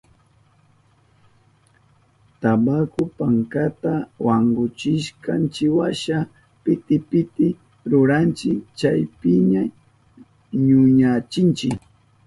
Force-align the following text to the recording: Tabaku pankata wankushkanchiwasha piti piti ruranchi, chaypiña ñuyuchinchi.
Tabaku 2.41 3.01
pankata 3.17 3.93
wankushkanchiwasha 4.25 6.17
piti 6.63 6.95
piti 7.09 7.47
ruranchi, 7.89 8.51
chaypiña 8.77 9.61
ñuyuchinchi. 10.65 11.69